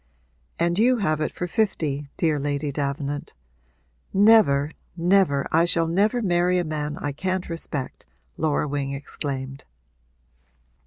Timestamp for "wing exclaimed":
8.67-9.63